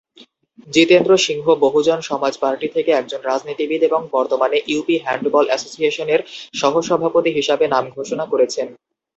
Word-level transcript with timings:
Jitendra 0.67 1.11
Singh 1.19 1.45
Bahujan 1.63 1.99
Samaj 2.01 2.33
party 2.39 2.67
থেকে 2.67 2.91
একজন 2.93 3.21
রাজনীতিবিদ 3.23 3.81
এবং 3.83 4.01
বর্তমানে 4.13 4.57
ইউপি 4.67 4.95
হ্যান্ডবল 4.99 5.45
অ্যাসোসিয়েশনের 5.47 6.21
সহ-সভাপতি 6.53 7.31
হিসাবে 7.37 7.65
নাম 7.67 7.83
ঘোষণা 7.89 8.25
করেছেন। 8.31 8.67